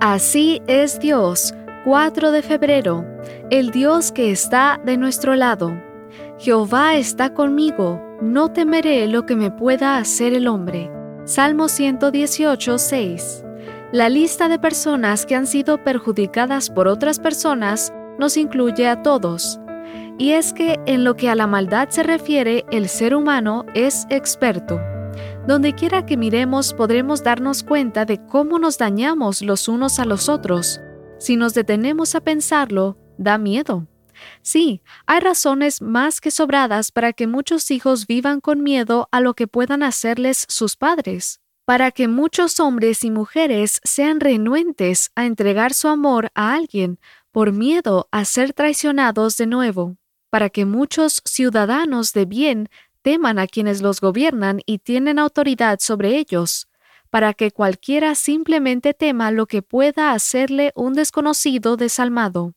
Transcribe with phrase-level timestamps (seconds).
[0.00, 1.52] Así es Dios,
[1.84, 3.04] 4 de febrero,
[3.50, 5.76] el Dios que está de nuestro lado.
[6.38, 10.88] Jehová está conmigo, no temeré lo que me pueda hacer el hombre.
[11.24, 13.44] Salmo 118, 6.
[13.90, 19.58] La lista de personas que han sido perjudicadas por otras personas nos incluye a todos.
[20.16, 24.06] Y es que en lo que a la maldad se refiere, el ser humano es
[24.10, 24.80] experto.
[25.46, 30.28] Donde quiera que miremos podremos darnos cuenta de cómo nos dañamos los unos a los
[30.28, 30.80] otros.
[31.18, 33.86] Si nos detenemos a pensarlo, da miedo.
[34.42, 39.34] Sí, hay razones más que sobradas para que muchos hijos vivan con miedo a lo
[39.34, 45.74] que puedan hacerles sus padres para que muchos hombres y mujeres sean renuentes a entregar
[45.74, 46.98] su amor a alguien
[47.30, 49.98] por miedo a ser traicionados de nuevo,
[50.30, 52.70] para que muchos ciudadanos de bien
[53.02, 56.68] teman a quienes los gobiernan y tienen autoridad sobre ellos,
[57.10, 62.54] para que cualquiera simplemente tema lo que pueda hacerle un desconocido desalmado.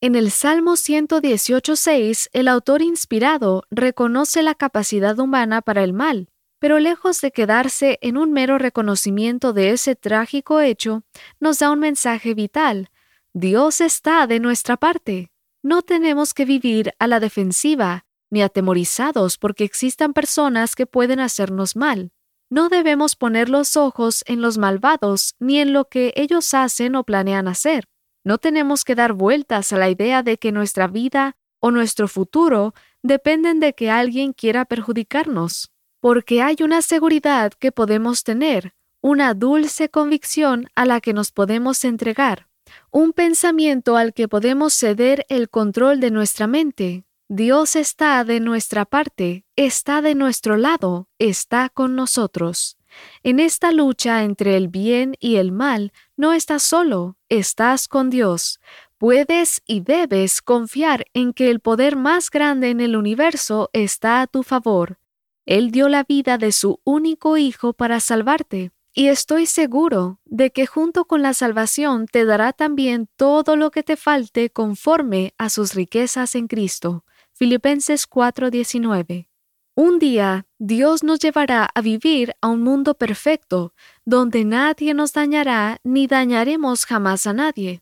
[0.00, 6.78] En el Salmo 118.6, el autor inspirado reconoce la capacidad humana para el mal, pero
[6.78, 11.02] lejos de quedarse en un mero reconocimiento de ese trágico hecho,
[11.38, 12.90] nos da un mensaje vital.
[13.32, 15.30] Dios está de nuestra parte.
[15.62, 21.76] No tenemos que vivir a la defensiva, ni atemorizados porque existan personas que pueden hacernos
[21.76, 22.12] mal.
[22.48, 27.04] No debemos poner los ojos en los malvados ni en lo que ellos hacen o
[27.04, 27.84] planean hacer.
[28.24, 32.74] No tenemos que dar vueltas a la idea de que nuestra vida o nuestro futuro
[33.02, 39.90] dependen de que alguien quiera perjudicarnos porque hay una seguridad que podemos tener, una dulce
[39.90, 42.48] convicción a la que nos podemos entregar,
[42.90, 47.04] un pensamiento al que podemos ceder el control de nuestra mente.
[47.32, 52.76] Dios está de nuestra parte, está de nuestro lado, está con nosotros.
[53.22, 58.58] En esta lucha entre el bien y el mal, no estás solo, estás con Dios.
[58.98, 64.26] Puedes y debes confiar en que el poder más grande en el universo está a
[64.26, 64.98] tu favor.
[65.46, 70.66] Él dio la vida de su único Hijo para salvarte, y estoy seguro de que
[70.66, 75.74] junto con la salvación te dará también todo lo que te falte conforme a sus
[75.74, 77.04] riquezas en Cristo.
[77.42, 79.30] Filipenses 4:19.
[79.74, 83.72] Un día Dios nos llevará a vivir a un mundo perfecto,
[84.04, 87.80] donde nadie nos dañará ni dañaremos jamás a nadie.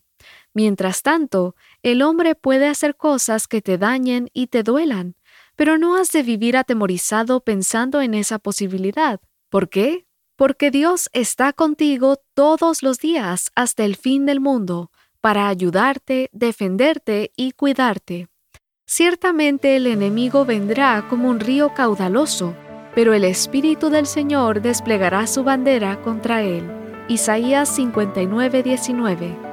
[0.53, 5.17] Mientras tanto, el hombre puede hacer cosas que te dañen y te duelan,
[5.57, 9.19] pero no has de vivir atemorizado pensando en esa posibilidad.
[9.49, 10.07] ¿Por qué?
[10.37, 14.89] Porque Dios está contigo todos los días hasta el fin del mundo,
[15.19, 18.29] para ayudarte, defenderte y cuidarte.
[18.91, 22.55] Ciertamente el enemigo vendrá como un río caudaloso,
[22.95, 26.63] pero el Espíritu del Señor desplegará su bandera contra él.
[27.07, 29.48] Isaías 59:19